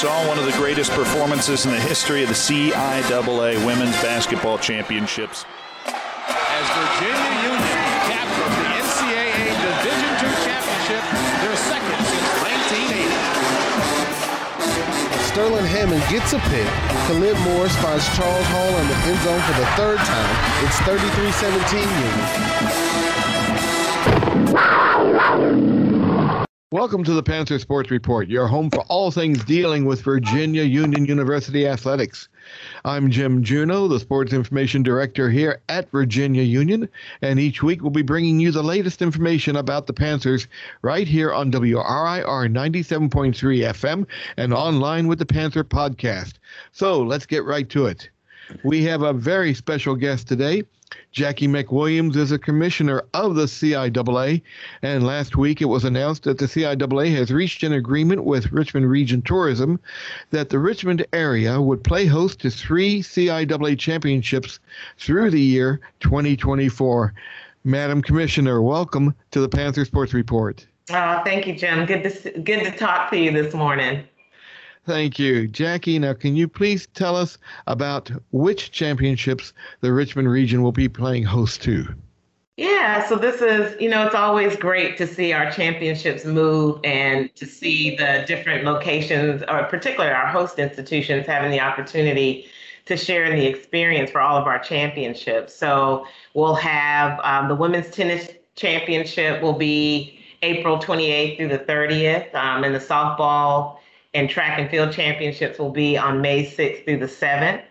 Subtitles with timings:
[0.00, 5.44] saw one of the greatest performances in the history of the CIAA Women's Basketball Championships.
[5.84, 7.76] As Virginia Union
[8.08, 11.04] captured the NCAA Division II championship,
[11.44, 13.12] their second since 1980.
[15.28, 16.72] Sterling Hammond gets a pick.
[17.04, 20.32] Khalid Morris finds Charles Hall in the end zone for the third time.
[20.64, 21.76] It's 33-17
[25.76, 25.89] Union.
[26.72, 31.04] Welcome to the Panther Sports Report, your home for all things dealing with Virginia Union
[31.04, 32.28] University athletics.
[32.84, 36.88] I'm Jim Juneau, the Sports Information Director here at Virginia Union,
[37.22, 40.46] and each week we'll be bringing you the latest information about the Panthers
[40.82, 46.34] right here on WRIR 97.3 FM and online with the Panther Podcast.
[46.70, 48.10] So let's get right to it.
[48.64, 50.64] We have a very special guest today.
[51.12, 54.42] Jackie McWilliams is a commissioner of the CIAA,
[54.82, 58.90] and last week it was announced that the CIAA has reached an agreement with Richmond
[58.90, 59.78] Region Tourism
[60.30, 64.58] that the Richmond area would play host to three CIAA championships
[64.98, 67.14] through the year 2024.
[67.64, 70.66] Madam Commissioner, welcome to the Panther Sports Report.
[70.90, 71.86] Oh, thank you, Jim.
[71.86, 74.04] Good to good to talk to you this morning.
[74.90, 75.46] Thank you.
[75.46, 77.38] Jackie, now can you please tell us
[77.68, 79.52] about which championships
[79.82, 81.86] the Richmond region will be playing host to?
[82.56, 87.32] Yeah, so this is, you know, it's always great to see our championships move and
[87.36, 92.46] to see the different locations, or particularly our host institutions, having the opportunity
[92.86, 95.54] to share in the experience for all of our championships.
[95.54, 102.34] So we'll have um, the women's tennis championship will be April 28th through the 30th,
[102.34, 103.76] um, and the softball
[104.14, 107.62] and track and field championships will be on May 6th through the 7th.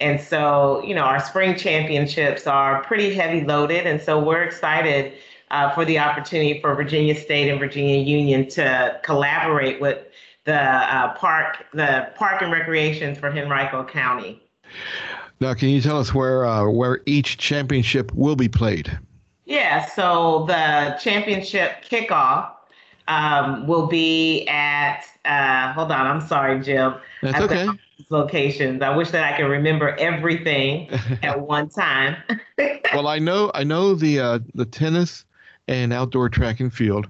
[0.00, 3.86] And so, you know, our spring championships are pretty heavy loaded.
[3.86, 5.14] And so we're excited
[5.50, 9.98] uh, for the opportunity for Virginia State and Virginia Union to collaborate with
[10.44, 14.42] the uh, park, the park and recreations for Henrico County.
[15.40, 18.98] Now, can you tell us where uh, where each championship will be played?
[19.44, 22.53] Yeah, so the championship kickoff
[23.08, 26.94] um, will be at uh, hold on, I'm sorry, Jim.
[27.22, 27.66] That's okay.
[28.10, 28.82] Locations.
[28.82, 30.90] I wish that I could remember everything
[31.22, 32.16] at one time.
[32.92, 35.24] well, I know I know the uh, the tennis
[35.68, 37.06] and outdoor track and field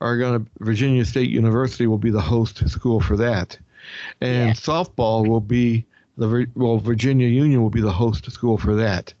[0.00, 3.58] are going to Virginia State University will be the host school for that,
[4.20, 4.52] and yeah.
[4.52, 5.84] softball will be
[6.18, 9.14] the well Virginia Union will be the host school for that,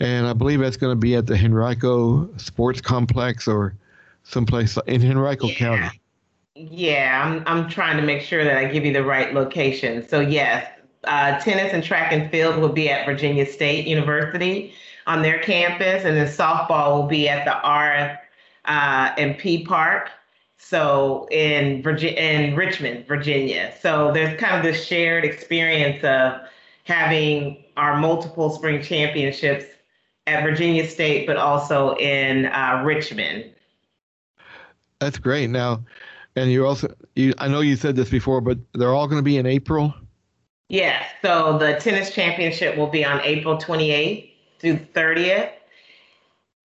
[0.00, 3.74] and I believe that's going to be at the Henrico Sports Complex or
[4.26, 5.54] someplace in Henrico yeah.
[5.54, 6.00] County.
[6.54, 10.06] Yeah, I'm I'm trying to make sure that I give you the right location.
[10.08, 10.66] So yes,
[11.04, 14.72] uh, tennis and track and field will be at Virginia State University
[15.06, 18.18] on their campus, and then softball will be at the R
[18.64, 20.10] uh, and P Park.
[20.56, 23.74] So in Virginia, in Richmond, Virginia.
[23.80, 26.40] So there's kind of this shared experience of
[26.84, 29.66] having our multiple spring championships
[30.26, 33.52] at Virginia State, but also in uh, Richmond.
[35.00, 35.50] That's great.
[35.50, 35.84] Now,
[36.36, 39.24] and you also, you, I know you said this before, but they're all going to
[39.24, 39.94] be in April.
[40.68, 41.04] Yes.
[41.22, 45.52] So the tennis championship will be on April 28th through 30th.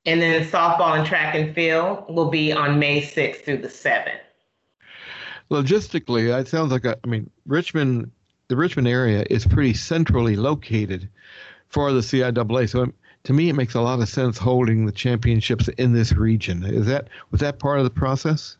[0.05, 4.19] And then softball and track and field will be on May 6th through the 7th.
[5.51, 8.09] Logistically, that sounds like a, I mean, Richmond,
[8.47, 11.07] the Richmond area is pretty centrally located
[11.69, 12.69] for the CIAA.
[12.69, 12.91] So
[13.23, 16.63] to me, it makes a lot of sense holding the championships in this region.
[16.63, 18.57] Is that, was that part of the process?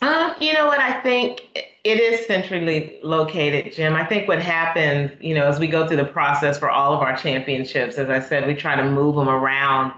[0.00, 0.80] Um, you know what?
[0.80, 1.48] I think
[1.84, 3.94] it is centrally located, Jim.
[3.94, 7.00] I think what happens, you know, as we go through the process for all of
[7.00, 9.92] our championships, as I said, we try to move them around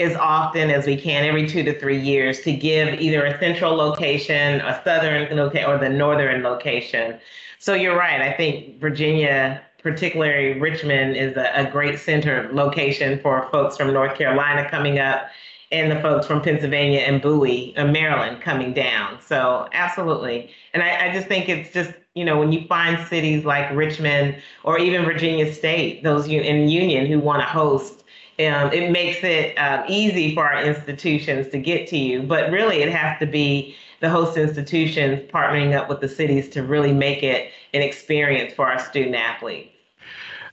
[0.00, 3.74] as often as we can, every two to three years, to give either a central
[3.74, 7.18] location, a southern location, or the northern location.
[7.58, 8.20] So you're right.
[8.20, 14.16] I think Virginia, particularly Richmond, is a, a great center location for folks from North
[14.16, 15.28] Carolina coming up
[15.70, 19.18] and the folks from Pennsylvania and Bowie, uh, Maryland coming down.
[19.20, 20.50] So absolutely.
[20.72, 24.36] And I, I, just think it's just, you know, when you find cities like Richmond
[24.64, 28.04] or even Virginia State, those in Union who want to host,
[28.38, 32.22] um, it makes it um, easy for our institutions to get to you.
[32.22, 36.62] But really, it has to be the host institutions partnering up with the cities to
[36.62, 39.70] really make it an experience for our student athletes.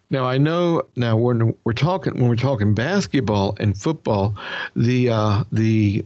[0.09, 4.35] Now I know now when we're talking when we're talking basketball and football,
[4.75, 6.05] the uh, the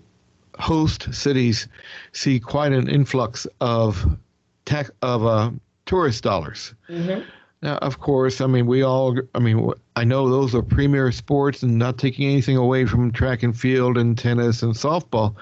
[0.58, 1.68] host cities
[2.14, 4.18] see quite an influx of
[4.66, 5.52] tech of uh,
[5.86, 6.74] tourist dollars.
[6.90, 7.28] Mm-hmm.
[7.62, 9.18] Now, of course, I mean we all.
[9.36, 13.44] I mean, I know those are premier sports, and not taking anything away from track
[13.44, 15.36] and field and tennis and softball.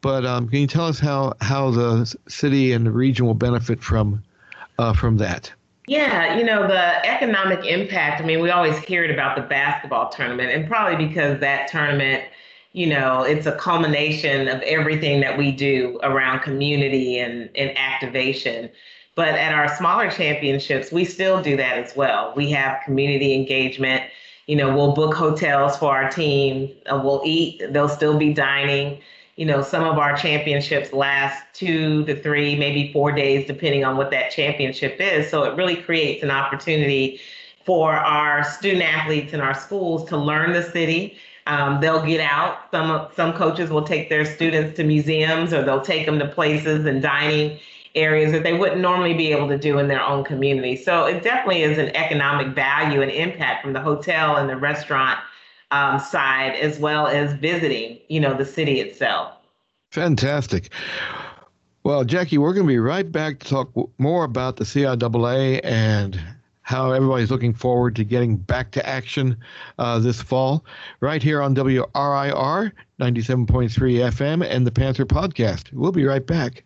[0.00, 3.80] But um, can you tell us how how the city and the region will benefit
[3.84, 4.20] from
[4.80, 5.52] uh, from that?
[5.86, 8.20] Yeah, you know, the economic impact.
[8.20, 12.24] I mean, we always hear it about the basketball tournament, and probably because that tournament,
[12.72, 18.70] you know, it's a culmination of everything that we do around community and, and activation.
[19.16, 22.32] But at our smaller championships, we still do that as well.
[22.36, 24.04] We have community engagement.
[24.46, 29.00] You know, we'll book hotels for our team, uh, we'll eat, they'll still be dining
[29.40, 33.96] you know, some of our championships last two to three, maybe four days, depending on
[33.96, 35.30] what that championship is.
[35.30, 37.18] So it really creates an opportunity
[37.64, 41.16] for our student athletes in our schools to learn the city.
[41.46, 42.70] Um, they'll get out.
[42.70, 46.84] Some some coaches will take their students to museums, or they'll take them to places
[46.84, 47.58] and dining
[47.94, 50.76] areas that they wouldn't normally be able to do in their own community.
[50.76, 55.18] So it definitely is an economic value and impact from the hotel and the restaurant
[55.70, 59.34] um, side as well as visiting, you know, the city itself.
[59.90, 60.70] Fantastic.
[61.82, 66.20] Well, Jackie, we're going to be right back to talk more about the CIAA and
[66.62, 69.36] how everybody's looking forward to getting back to action
[69.78, 70.64] uh, this fall,
[71.00, 75.72] right here on WRIR 97.3 FM and the Panther Podcast.
[75.72, 76.62] We'll be right back.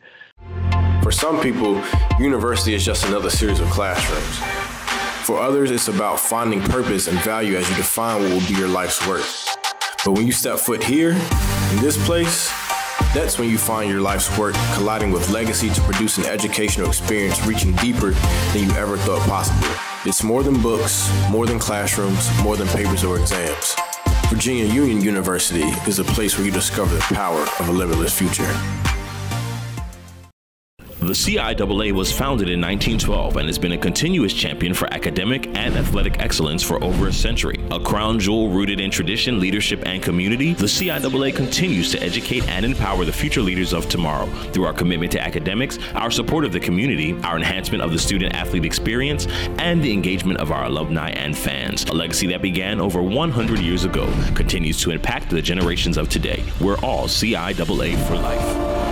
[1.03, 1.83] For some people,
[2.19, 4.74] university is just another series of classrooms.
[5.25, 8.69] For others, it's about finding purpose and value as you define what will be your
[8.69, 9.25] life's work.
[10.05, 12.53] But when you step foot here, in this place,
[13.15, 17.47] that's when you find your life's work colliding with legacy to produce an educational experience
[17.47, 18.11] reaching deeper
[18.53, 19.67] than you ever thought possible.
[20.05, 23.75] It's more than books, more than classrooms, more than papers or exams.
[24.29, 28.53] Virginia Union University is a place where you discover the power of a limitless future.
[31.05, 35.77] The CIAA was founded in 1912 and has been a continuous champion for academic and
[35.77, 37.63] athletic excellence for over a century.
[37.71, 42.65] A crown jewel rooted in tradition, leadership, and community, the CIAA continues to educate and
[42.65, 46.61] empower the future leaders of tomorrow through our commitment to academics, our support of the
[46.61, 49.27] community, our enhancement of the student athlete experience,
[49.59, 51.85] and the engagement of our alumni and fans.
[51.85, 56.43] A legacy that began over 100 years ago continues to impact the generations of today.
[56.63, 58.84] We're all CIAA for life.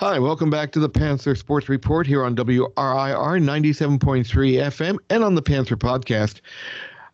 [0.00, 5.34] Hi, welcome back to the Panther Sports Report here on WRIR 97.3 FM and on
[5.34, 6.40] the Panther Podcast.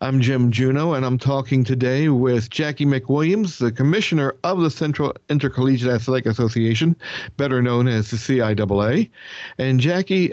[0.01, 5.13] I'm Jim Juno, and I'm talking today with Jackie McWilliams, the Commissioner of the Central
[5.29, 6.95] Intercollegiate Athletic Association,
[7.37, 9.11] better known as the CIAA.
[9.59, 10.33] And Jackie,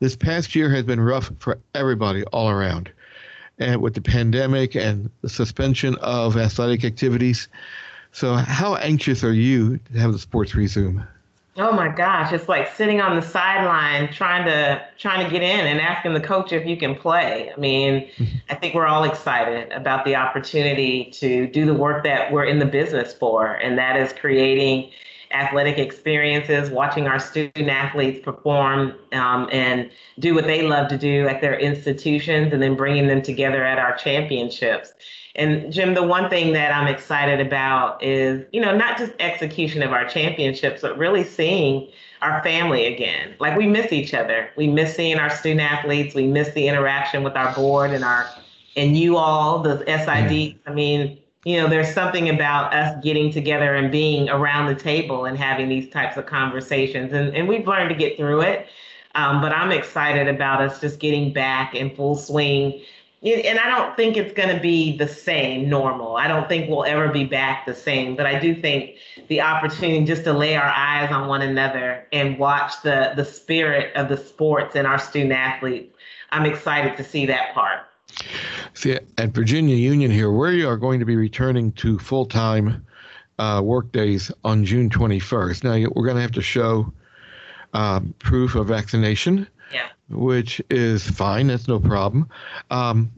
[0.00, 2.92] this past year has been rough for everybody all around.
[3.58, 7.48] And with the pandemic and the suspension of athletic activities.
[8.12, 11.02] So, how anxious are you to have the sports resume?
[11.60, 15.66] Oh my gosh, it's like sitting on the sideline trying to trying to get in
[15.66, 17.50] and asking the coach if you can play.
[17.54, 18.08] I mean,
[18.48, 22.60] I think we're all excited about the opportunity to do the work that we're in
[22.60, 24.92] the business for, and that is creating
[25.30, 31.28] athletic experiences, watching our student athletes perform um, and do what they love to do
[31.28, 34.92] at their institutions, and then bringing them together at our championships.
[35.34, 39.82] And Jim, the one thing that I'm excited about is, you know, not just execution
[39.82, 41.88] of our championships, but really seeing
[42.22, 43.34] our family again.
[43.38, 44.50] Like we miss each other.
[44.56, 46.14] We miss seeing our student athletes.
[46.14, 48.28] We miss the interaction with our board and our
[48.76, 50.58] and you all, the SID.
[50.66, 55.24] I mean, you know, there's something about us getting together and being around the table
[55.24, 57.12] and having these types of conversations.
[57.12, 58.68] And and we've learned to get through it.
[59.14, 62.82] Um, but I'm excited about us just getting back in full swing
[63.22, 66.16] and I don't think it's going to be the same normal.
[66.16, 70.04] I don't think we'll ever be back the same, but I do think the opportunity
[70.04, 74.16] just to lay our eyes on one another and watch the the spirit of the
[74.16, 75.96] sports and our student athletes.
[76.30, 77.87] I'm excited to see that part.
[78.74, 82.86] See, at Virginia Union here, we are going to be returning to full time
[83.38, 85.64] uh, work days on June 21st.
[85.64, 86.92] Now, we're going to have to show
[87.72, 89.46] um, proof of vaccination
[90.10, 91.48] which is fine.
[91.48, 92.28] That's no problem.
[92.70, 93.10] Um,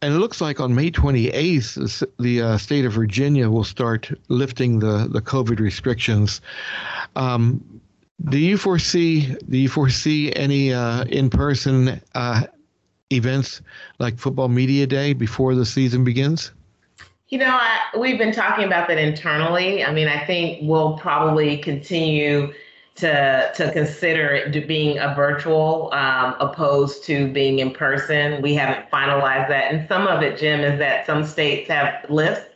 [0.00, 4.78] and it looks like on May 28th, the uh, state of Virginia will start lifting
[4.78, 6.40] the, the COVID restrictions.
[7.16, 7.80] Um,
[8.28, 12.42] do you foresee do you foresee any uh, in-person uh,
[13.12, 13.60] events
[13.98, 16.52] like Football Media Day before the season begins?
[17.28, 19.84] You know, I, we've been talking about that internally.
[19.84, 22.52] I mean, I think we'll probably continue
[22.96, 28.42] to to consider it being a virtual um, opposed to being in person.
[28.42, 32.47] We haven't finalized that, and some of it, Jim, is that some states have lifts,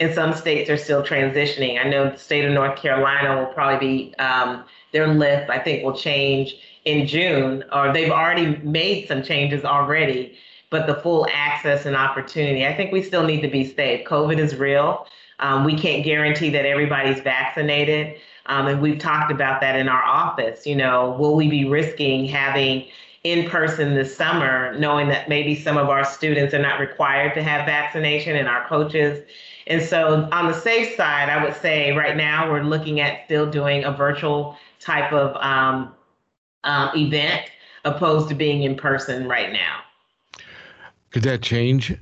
[0.00, 1.78] and some states are still transitioning.
[1.78, 5.50] I know the state of North Carolina will probably be um, their lift.
[5.50, 6.54] I think will change
[6.86, 10.36] in June, or they've already made some changes already.
[10.70, 14.06] But the full access and opportunity, I think we still need to be safe.
[14.06, 15.06] COVID is real.
[15.40, 18.16] Um, we can't guarantee that everybody's vaccinated.
[18.46, 20.66] Um, and we've talked about that in our office.
[20.66, 22.86] You know, will we be risking having
[23.24, 27.42] in person this summer, knowing that maybe some of our students are not required to
[27.42, 29.22] have vaccination and our coaches.
[29.66, 33.50] And so, on the safe side, I would say right now we're looking at still
[33.50, 35.94] doing a virtual type of um,
[36.64, 37.42] um, event
[37.84, 39.80] opposed to being in person right now.
[41.10, 41.94] Could that change?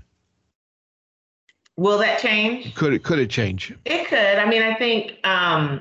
[1.77, 2.75] Will that change?
[2.75, 3.75] Could it could it change?
[3.85, 4.19] It could.
[4.19, 5.81] I mean, I think um,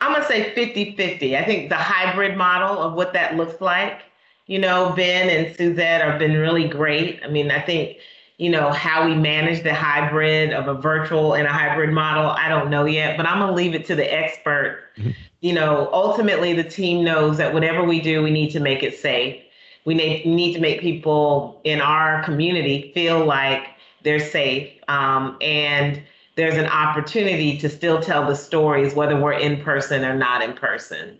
[0.00, 1.36] I'm gonna say 50-50.
[1.36, 4.02] I think the hybrid model of what that looks like
[4.46, 7.20] you know, Ben and Suzette have been really great.
[7.24, 7.98] I mean, I think,
[8.38, 12.48] you know, how we manage the hybrid of a virtual and a hybrid model, I
[12.48, 14.90] don't know yet, but I'm going to leave it to the expert.
[14.98, 15.10] Mm-hmm.
[15.40, 18.98] You know, ultimately, the team knows that whatever we do, we need to make it
[18.98, 19.42] safe.
[19.84, 23.68] We need to make people in our community feel like
[24.02, 24.72] they're safe.
[24.88, 26.02] Um, and
[26.34, 30.54] there's an opportunity to still tell the stories, whether we're in person or not in
[30.54, 31.18] person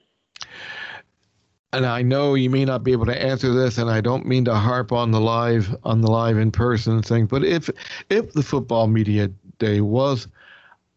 [1.77, 4.47] and I know you may not be able to answer this, and I don't mean
[4.47, 7.69] to harp on the live on the live in person thing, but if
[8.09, 9.29] if the football media
[9.59, 10.27] day was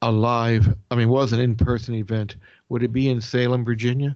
[0.01, 2.38] a live, I mean, was an in person event,
[2.69, 4.15] would it be in Salem, Virginia?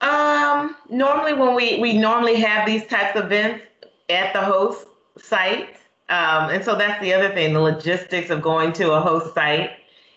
[0.00, 3.64] Um, normally when we we normally have these types of events
[4.08, 5.76] at the host site,
[6.08, 9.70] um, and so that's the other thing, the logistics of going to a host site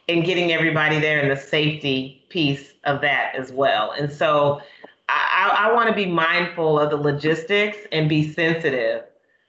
[0.10, 3.92] and getting everybody there and the safety piece of that as well.
[3.92, 4.62] And so
[5.08, 9.04] I, I want to be mindful of the logistics and be sensitive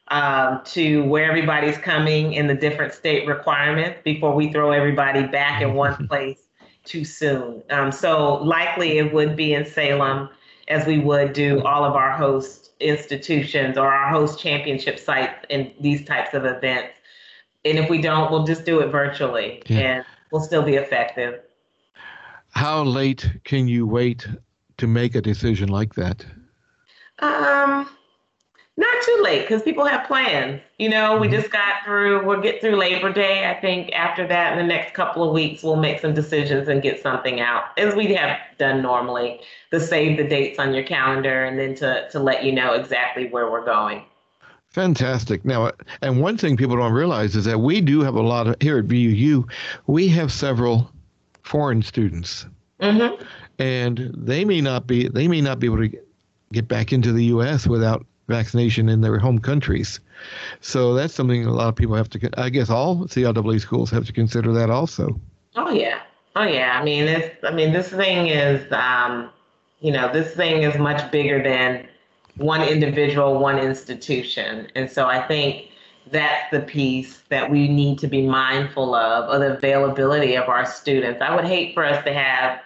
[0.09, 5.63] um, to where everybody's coming in the different state requirements before we throw everybody back
[5.63, 6.43] in one place
[6.85, 7.63] too soon.
[7.71, 10.29] Um, so likely it would be in Salem
[10.69, 15.73] as we would do all of our host institutions or our host championship sites in
[15.81, 16.95] these types of events.
[17.65, 19.79] And if we don't, we'll just do it virtually yeah.
[19.79, 21.41] and we'll still be effective.
[22.51, 24.27] How late can you wait
[24.79, 26.25] to make a decision like that?
[27.21, 27.89] Um,
[28.77, 30.61] not too late because people have plans.
[30.79, 31.37] You know, we mm-hmm.
[31.37, 33.49] just got through, we'll get through Labor Day.
[33.49, 36.83] I think after that, in the next couple of weeks, we'll make some decisions and
[36.83, 41.45] get something out as we have done normally to save the dates on your calendar
[41.45, 44.03] and then to, to let you know exactly where we're going.
[44.71, 45.45] Fantastic.
[45.45, 48.57] Now, and one thing people don't realize is that we do have a lot of,
[48.61, 49.45] here at VUU,
[49.89, 50.91] we have several
[51.43, 52.47] foreign students,
[52.81, 53.23] mm-hmm.
[53.59, 55.99] and they may not be they may not be able to
[56.53, 57.67] get back into the U.S.
[57.67, 59.99] without vaccination in their home countries.
[60.61, 62.31] So that's something a lot of people have to.
[62.41, 65.21] I guess all CIAA schools have to consider that also.
[65.57, 66.01] Oh yeah,
[66.37, 66.79] oh yeah.
[66.81, 69.31] I mean, it's I mean this thing is um,
[69.81, 71.89] you know this thing is much bigger than
[72.37, 75.71] one individual, one institution, and so I think
[76.11, 80.67] that's the piece that we need to be mindful of, of the availability of our
[80.67, 81.21] students.
[81.23, 82.61] I would hate for us to have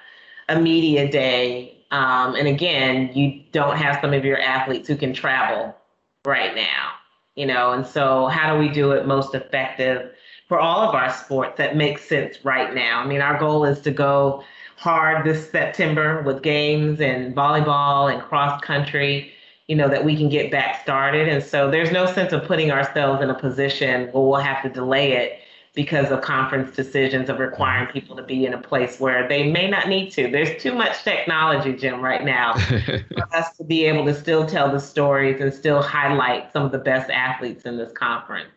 [0.48, 1.76] a media day.
[1.90, 5.76] Um, and again, you don't have some of your athletes who can travel
[6.24, 6.92] right now,
[7.34, 10.12] you know, and so how do we do it most effective
[10.48, 13.00] for all of our sports that makes sense right now?
[13.00, 14.42] I mean, our goal is to go
[14.76, 19.33] hard this September with games and volleyball and cross country
[19.68, 21.28] you know, that we can get back started.
[21.28, 24.68] And so there's no sense of putting ourselves in a position where we'll have to
[24.68, 25.40] delay it
[25.74, 27.92] because of conference decisions of requiring mm-hmm.
[27.92, 30.30] people to be in a place where they may not need to.
[30.30, 34.70] There's too much technology, Jim, right now for us to be able to still tell
[34.70, 38.50] the stories and still highlight some of the best athletes in this conference.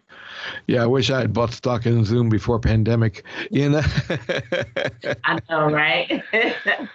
[0.68, 3.26] Yeah, I wish I had bought stock in Zoom before pandemic.
[3.50, 3.82] You know.
[5.24, 6.24] I know, right?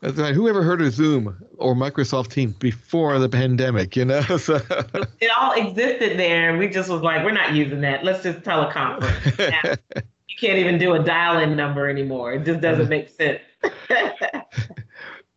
[0.00, 0.34] That's right.
[0.34, 3.96] Who ever heard of Zoom or Microsoft Teams before the pandemic?
[3.96, 4.60] You know, so.
[5.20, 8.02] it all existed there, we just was like, we're not using that.
[8.02, 9.78] Let's just teleconference.
[10.28, 12.32] you can't even do a dial-in number anymore.
[12.32, 13.40] It just doesn't make sense.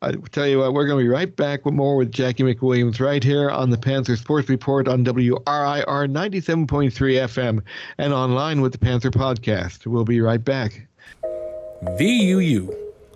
[0.02, 3.00] I tell you what, we're going to be right back with more with Jackie McWilliams
[3.00, 7.62] right here on the Panther Sports Report on WRIR 97.3 FM
[7.98, 9.88] and online with the Panther Podcast.
[9.88, 10.86] We'll be right back.
[11.98, 12.74] VUU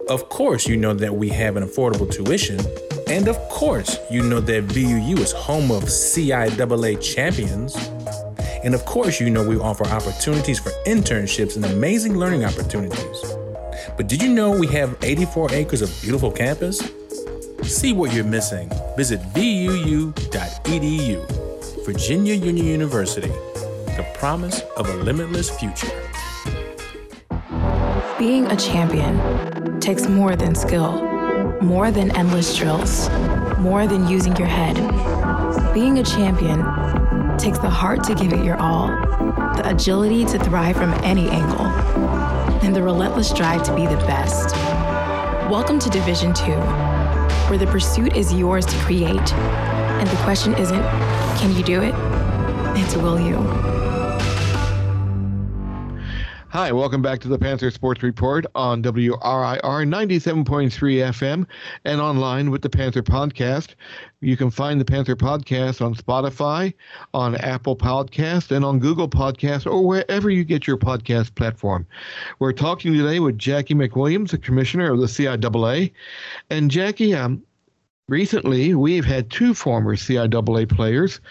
[0.10, 2.60] of course, you know that we have an affordable tuition.
[3.08, 7.76] And of course, you know that VUU is home of CIAA champions.
[8.64, 13.34] And of course, you know we offer opportunities for internships and amazing learning opportunities.
[13.96, 16.82] But did you know we have 84 acres of beautiful campus?
[17.64, 18.72] See what you're missing.
[18.96, 20.16] Visit vuu.edu.
[21.86, 25.92] Virginia Union University, the promise of a limitless future.
[28.20, 29.57] Being a champion
[29.88, 31.02] takes more than skill,
[31.62, 33.10] more than endless drills,
[33.58, 34.76] more than using your head.
[35.74, 36.58] Being a champion
[37.38, 38.88] takes the heart to give it your all,
[39.56, 41.68] the agility to thrive from any angle
[42.66, 44.54] and the relentless drive to be the best.
[45.50, 46.44] Welcome to Division 2,
[47.48, 49.34] where the pursuit is yours to create.
[49.34, 50.84] And the question isn't,
[51.40, 51.94] can you do it?
[52.76, 53.87] It's will you?
[56.58, 61.46] Hi, welcome back to the Panther Sports Report on WRIR 97.3 FM
[61.86, 63.76] and online with the Panther Podcast.
[64.22, 66.74] You can find the Panther Podcast on Spotify,
[67.14, 71.86] on Apple Podcast, and on Google Podcast, or wherever you get your podcast platform.
[72.40, 75.92] We're talking today with Jackie McWilliams, the commissioner of the CIAA.
[76.50, 77.44] And Jackie, um,
[78.08, 81.22] recently we've had two former CIAA players,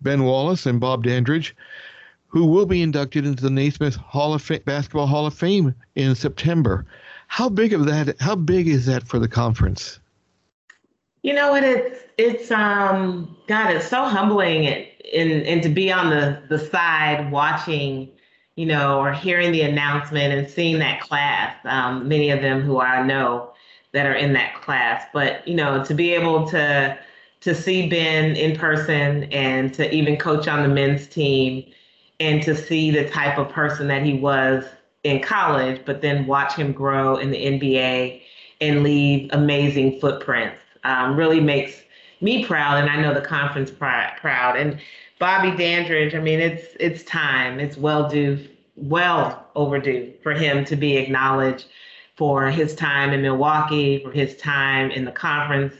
[0.00, 1.54] Ben Wallace and Bob Dandridge,
[2.32, 6.86] who will be inducted into the Naismith Hall of Basketball Hall of Fame in September.
[7.28, 8.18] How big of that?
[8.20, 10.00] How big is that for the conference?
[11.22, 11.62] You know what?
[11.62, 16.58] It's it's um God, it's so humbling and and, and to be on the the
[16.58, 18.08] side watching,
[18.56, 21.54] you know, or hearing the announcement and seeing that class.
[21.64, 23.52] Um, many of them who I know
[23.92, 26.98] that are in that class, but you know, to be able to
[27.40, 31.70] to see Ben in person and to even coach on the men's team
[32.22, 34.64] and to see the type of person that he was
[35.02, 38.22] in college, but then watch him grow in the NBA
[38.60, 41.82] and leave amazing footprints um, really makes
[42.20, 44.56] me proud, and I know the conference pr- proud.
[44.56, 44.80] And
[45.18, 47.58] Bobby Dandridge, I mean, it's it's time.
[47.58, 51.66] It's well due, well overdue for him to be acknowledged
[52.16, 55.74] for his time in Milwaukee, for his time in the conference,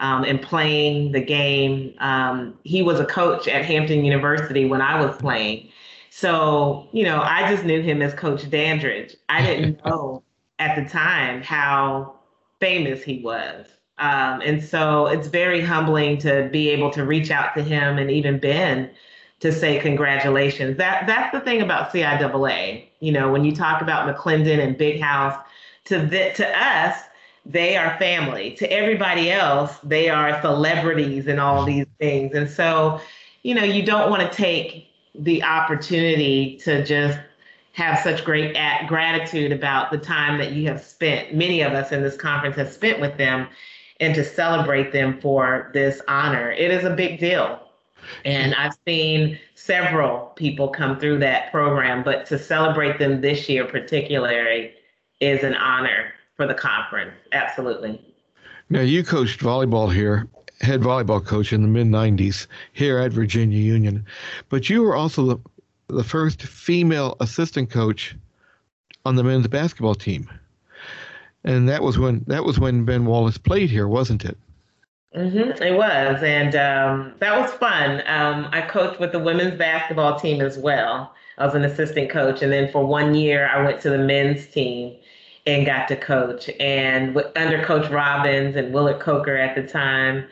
[0.00, 1.94] um, and playing the game.
[1.98, 5.68] Um, he was a coach at Hampton University when I was playing.
[6.16, 9.16] So, you know, I just knew him as Coach Dandridge.
[9.28, 10.22] I didn't know
[10.60, 12.14] at the time how
[12.60, 13.66] famous he was.
[13.98, 18.12] Um, and so it's very humbling to be able to reach out to him and
[18.12, 18.90] even Ben
[19.40, 20.76] to say congratulations.
[20.76, 22.86] That that's the thing about CIAA.
[23.00, 25.36] You know, when you talk about McLendon and Big House,
[25.86, 26.96] to the, to us,
[27.44, 28.52] they are family.
[28.52, 32.36] To everybody else, they are celebrities and all these things.
[32.36, 33.00] And so,
[33.42, 37.18] you know, you don't want to take the opportunity to just
[37.72, 41.92] have such great at- gratitude about the time that you have spent, many of us
[41.92, 43.48] in this conference have spent with them,
[44.00, 46.50] and to celebrate them for this honor.
[46.50, 47.60] It is a big deal.
[48.24, 53.64] And I've seen several people come through that program, but to celebrate them this year,
[53.64, 54.74] particularly,
[55.20, 57.14] is an honor for the conference.
[57.32, 58.00] Absolutely.
[58.68, 60.28] Now, you coached volleyball here
[60.64, 64.04] head volleyball coach in the mid 90s here at Virginia Union.
[64.48, 65.38] But you were also the,
[65.88, 68.16] the first female assistant coach
[69.04, 70.28] on the men's basketball team.
[71.44, 74.38] And that was when that was when Ben Wallace played here, wasn't it?
[75.14, 78.02] Mm-hmm, it was, and um, that was fun.
[78.06, 81.14] Um, I coached with the women's basketball team as well.
[81.38, 84.46] I was an assistant coach, and then for one year, I went to the men's
[84.48, 84.96] team
[85.46, 86.50] and got to coach.
[86.58, 90.26] And with, under Coach Robbins and Willard Coker at the time,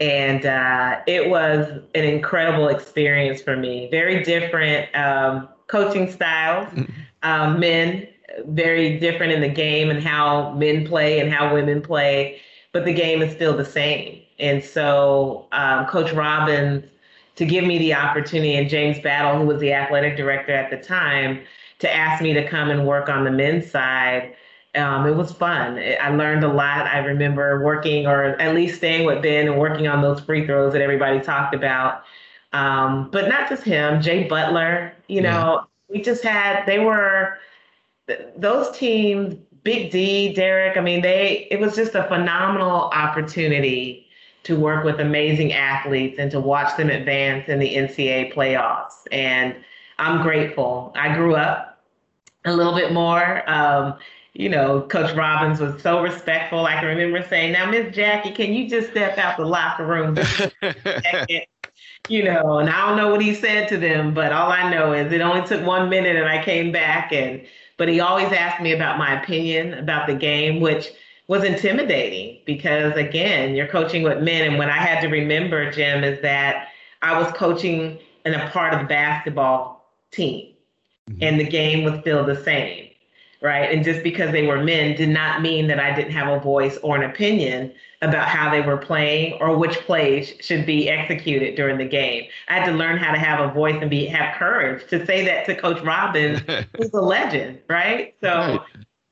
[0.00, 3.88] and uh, it was an incredible experience for me.
[3.90, 6.92] Very different um, coaching styles, mm-hmm.
[7.22, 8.06] um, men
[8.46, 12.40] very different in the game and how men play and how women play,
[12.72, 14.22] but the game is still the same.
[14.38, 16.84] And so, um, Coach Robbins,
[17.36, 20.76] to give me the opportunity, and James Battle, who was the athletic director at the
[20.76, 21.40] time,
[21.80, 24.34] to ask me to come and work on the men's side
[24.74, 25.78] um, it was fun.
[25.78, 26.86] I learned a lot.
[26.86, 30.72] I remember working, or at least staying with Ben and working on those free throws
[30.72, 32.02] that everybody talked about.
[32.52, 34.92] Um, but not just him, Jay Butler.
[35.08, 35.64] You know, yeah.
[35.88, 36.66] we just had.
[36.66, 37.38] They were
[38.36, 39.36] those teams.
[39.64, 40.76] Big D, Derek.
[40.76, 41.48] I mean, they.
[41.50, 44.06] It was just a phenomenal opportunity
[44.44, 49.06] to work with amazing athletes and to watch them advance in the NCAA playoffs.
[49.12, 49.56] And
[49.98, 50.92] I'm grateful.
[50.94, 51.82] I grew up
[52.44, 53.48] a little bit more.
[53.50, 53.98] Um,
[54.38, 56.64] you know, Coach Robbins was so respectful.
[56.64, 60.16] I can remember saying, "Now, Miss Jackie, can you just step out the locker room?"
[62.08, 64.92] you know, and I don't know what he said to them, but all I know
[64.92, 67.44] is it only took one minute, and I came back, and
[67.78, 70.92] but he always asked me about my opinion about the game, which
[71.26, 76.04] was intimidating because again, you're coaching with men, and what I had to remember, Jim,
[76.04, 76.68] is that
[77.02, 80.54] I was coaching in a part of the basketball team,
[81.10, 81.24] mm-hmm.
[81.24, 82.87] and the game was still the same
[83.40, 83.70] right?
[83.70, 86.76] And just because they were men did not mean that I didn't have a voice
[86.78, 87.72] or an opinion
[88.02, 92.24] about how they were playing or which plays should be executed during the game.
[92.48, 95.24] I had to learn how to have a voice and be have courage to say
[95.24, 96.40] that to Coach Robbins,
[96.76, 98.14] who's a legend, right?
[98.20, 98.60] So right.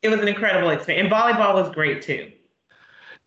[0.02, 1.12] it was an incredible experience.
[1.12, 2.32] And volleyball was great too.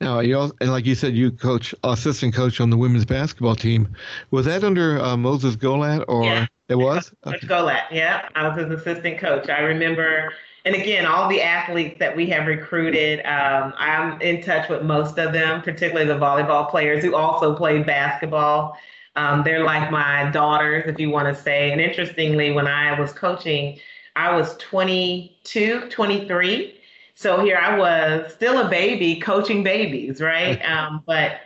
[0.02, 3.56] Now, you also, and like you said, you coach assistant coach on the women's basketball
[3.56, 3.94] team.
[4.32, 6.48] Was that under uh, Moses Golat or yeah.
[6.70, 7.12] it was?
[7.28, 7.46] Okay.
[7.46, 8.30] Golat, yeah.
[8.34, 9.50] I was his assistant coach.
[9.50, 10.32] I remember
[10.66, 15.18] and again, all the athletes that we have recruited, um, I'm in touch with most
[15.18, 18.78] of them, particularly the volleyball players who also play basketball.
[19.16, 21.72] Um, they're like my daughters, if you want to say.
[21.72, 23.80] And interestingly, when I was coaching,
[24.16, 26.76] I was 22, 23.
[27.16, 30.62] So here I was, still a baby, coaching babies, right?
[30.70, 31.42] Um, but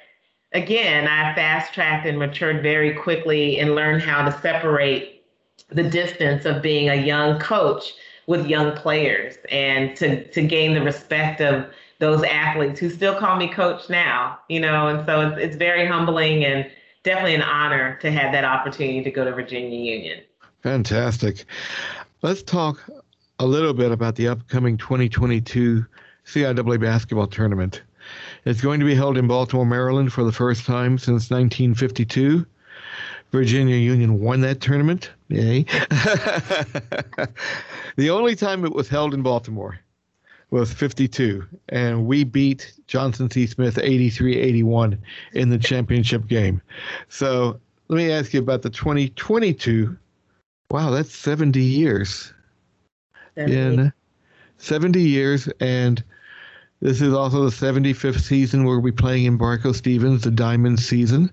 [0.54, 5.24] again, I fast tracked and matured very quickly and learned how to separate
[5.70, 7.94] the distance of being a young coach
[8.28, 11.66] with young players and to to gain the respect of
[12.00, 15.86] those athletes who still call me coach now, you know, and so it's, it's very
[15.86, 16.70] humbling and
[17.04, 20.22] definitely an honor to have that opportunity to go to Virginia Union.
[20.64, 21.46] Fantastic.
[22.22, 22.84] Let's talk
[23.40, 25.86] a little bit about the upcoming 2022
[26.26, 27.82] CIAA basketball tournament.
[28.46, 32.46] It's going to be held in Baltimore, Maryland for the first time since 1952.
[33.34, 35.10] Virginia Union won that tournament.
[35.28, 35.64] Yay.
[37.96, 39.80] the only time it was held in Baltimore
[40.52, 43.48] was 52, and we beat Johnson C.
[43.48, 45.02] Smith 83 81
[45.34, 46.62] in the championship game.
[47.10, 49.98] So let me ask you about the 2022.
[50.70, 52.32] Wow, that's 70 years.
[53.36, 53.58] 70.
[53.58, 53.94] In
[54.60, 56.04] 70 years, and
[56.84, 61.32] this is also the 75th season where we're playing in Barco Stevens, the Diamond season.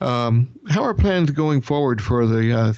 [0.00, 2.72] Um, how are plans going forward for the uh,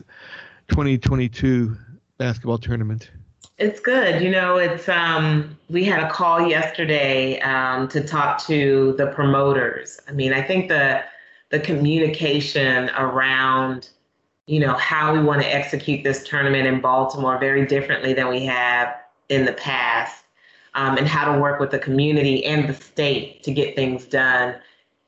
[0.68, 1.74] 2022
[2.18, 3.10] basketball tournament?
[3.56, 4.22] It's good.
[4.22, 9.98] You know, it's um, we had a call yesterday um, to talk to the promoters.
[10.06, 11.02] I mean, I think the
[11.48, 13.88] the communication around
[14.46, 18.44] you know how we want to execute this tournament in Baltimore very differently than we
[18.44, 18.94] have
[19.30, 20.20] in the past
[20.74, 24.56] um, and how to work with the community and the state to get things done.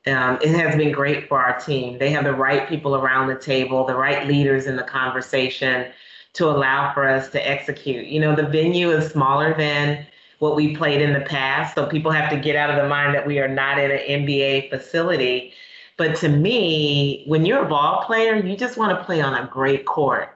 [0.05, 1.97] Um, it has been great for our team.
[1.97, 5.91] They have the right people around the table, the right leaders in the conversation
[6.33, 8.07] to allow for us to execute.
[8.07, 10.05] You know, the venue is smaller than
[10.39, 13.15] what we played in the past, so people have to get out of the mind
[13.15, 15.53] that we are not in an NBA facility.
[15.95, 19.47] But to me, when you're a ball player, you just want to play on a
[19.47, 20.32] great court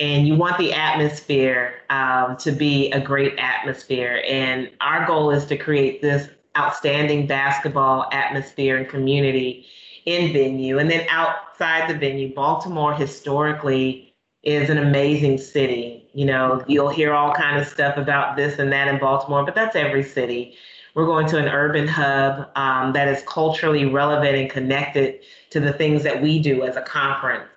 [0.00, 4.22] and you want the atmosphere um, to be a great atmosphere.
[4.26, 9.66] And our goal is to create this outstanding basketball atmosphere and community
[10.06, 10.78] in venue.
[10.78, 16.08] And then outside the venue, Baltimore historically is an amazing city.
[16.14, 19.54] You know, you'll hear all kind of stuff about this and that in Baltimore, but
[19.54, 20.54] that's every city.
[20.94, 25.72] We're going to an urban hub um, that is culturally relevant and connected to the
[25.72, 27.48] things that we do as a conference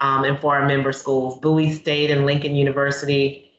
[0.00, 1.38] um, and for our member schools.
[1.40, 3.50] Bowie State and Lincoln University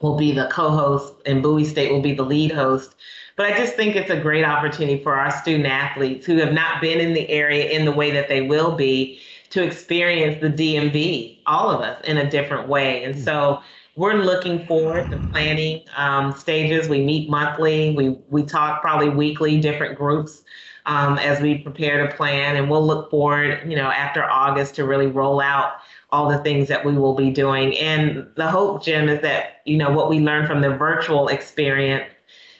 [0.00, 2.94] will be the co-host, and Bowie State will be the lead host.
[3.36, 6.80] But I just think it's a great opportunity for our student athletes who have not
[6.80, 11.38] been in the area in the way that they will be to experience the DMV,
[11.46, 13.04] all of us, in a different way.
[13.04, 13.60] And so
[13.96, 16.88] we're looking forward to planning um, stages.
[16.88, 17.94] We meet monthly.
[17.94, 20.42] We we talk probably weekly, different groups
[20.86, 22.56] um, as we prepare to plan.
[22.56, 25.74] And we'll look forward, you know, after August to really roll out
[26.10, 27.76] all the things that we will be doing.
[27.78, 32.10] And the hope, Jim, is that, you know, what we learned from the virtual experience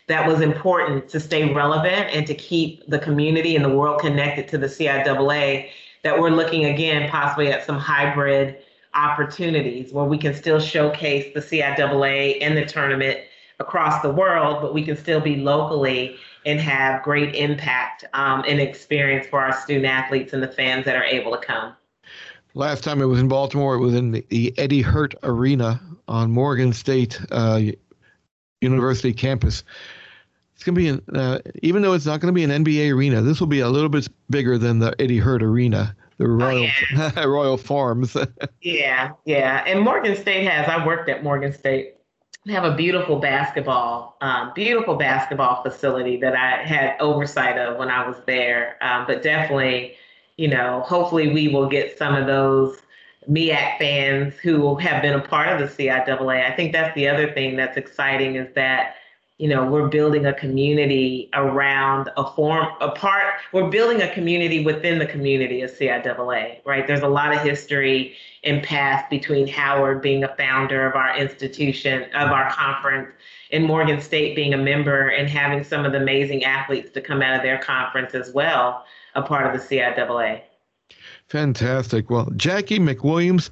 [0.06, 4.48] that was important to stay relevant and to keep the community and the world connected
[4.48, 5.70] to the CIAA,
[6.02, 8.58] that we're looking again possibly at some hybrid
[8.92, 13.18] opportunities where we can still showcase the CIAA and the tournament
[13.60, 18.60] across the world, but we can still be locally and have great impact um, and
[18.60, 21.74] experience for our student athletes and the fans that are able to come.
[22.54, 26.30] Last time it was in Baltimore, it was in the, the Eddie Hurt Arena on
[26.30, 27.60] Morgan State uh,
[28.60, 29.64] University campus.
[30.54, 32.94] It's going to be, an, uh, even though it's not going to be an NBA
[32.94, 36.64] arena, this will be a little bit bigger than the Eddie Hurt Arena, the Royal
[36.64, 37.24] oh, yeah.
[37.24, 38.16] Royal Farms.
[38.60, 39.64] yeah, yeah.
[39.66, 41.94] And Morgan State has, I worked at Morgan State
[42.48, 48.06] have a beautiful basketball, um, beautiful basketball facility that I had oversight of when I
[48.06, 48.76] was there.
[48.82, 49.96] Um, but definitely,
[50.36, 52.82] you know, hopefully we will get some of those
[53.28, 56.44] MEAC fans who have been a part of the CIAA.
[56.44, 58.96] I think that's the other thing that's exciting is that
[59.38, 64.64] you know we're building a community around a form a part we're building a community
[64.64, 66.86] within the community of CIAA right?
[66.86, 72.04] There's a lot of history and past between Howard being a founder of our institution
[72.14, 73.08] of our conference
[73.50, 77.20] and Morgan State being a member and having some of the amazing athletes to come
[77.20, 78.84] out of their conference as well
[79.16, 80.42] a part of the CIAA
[81.26, 82.08] fantastic.
[82.08, 83.50] Well Jackie McWilliams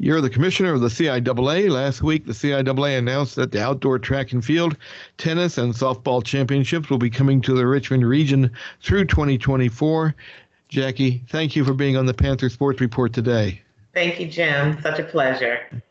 [0.00, 1.68] you're the commissioner of the CIAA.
[1.68, 4.76] Last week, the CIAA announced that the outdoor track and field,
[5.18, 8.50] tennis, and softball championships will be coming to the Richmond region
[8.82, 10.14] through 2024.
[10.68, 13.60] Jackie, thank you for being on the Panther Sports Report today.
[13.92, 14.80] Thank you, Jim.
[14.80, 15.82] Such a pleasure.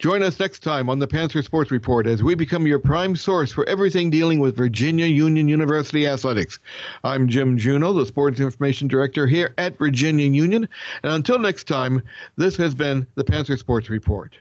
[0.00, 3.52] Join us next time on the Panther Sports Report as we become your prime source
[3.52, 6.58] for everything dealing with Virginia Union University athletics.
[7.04, 10.68] I'm Jim Juneau, the Sports Information Director here at Virginia Union.
[11.04, 12.02] And until next time,
[12.36, 14.34] this has been the Panther Sports Report.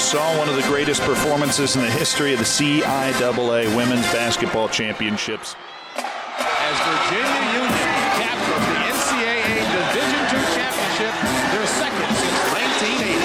[0.00, 4.66] Just saw one of the greatest performances in the history of the CIAA Women's Basketball
[4.66, 5.56] Championships.
[5.94, 11.12] As Virginia Union captured the NCAA Division II championship,
[11.52, 13.20] their second since 1980.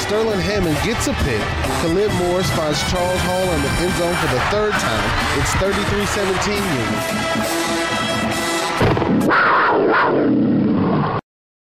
[0.00, 1.44] Sterling Hammond gets a pick.
[1.84, 5.04] Khalid Morris finds Charles Hall in the end zone for the third time.
[5.44, 7.53] It's 33-17 Union.